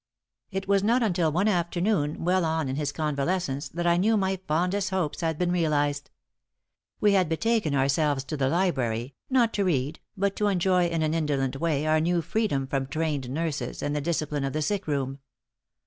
[0.49, 4.37] It was not until one afternoon well on in his convalescence that I knew my
[4.47, 6.09] fondest hopes had been realized.
[6.99, 11.13] We had betaken ourselves to the library, not to read but to enjoy in an
[11.13, 15.19] indolent way our new freedom from trained nurses and the discipline of the sick room.